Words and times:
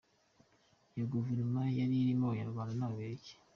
Iyo 0.93 1.05
Guverinoma 1.13 1.61
yari 1.79 1.93
irimo 2.03 2.25
Abanyarwanda 2.27 2.73
n’ababirigi. 2.77 3.33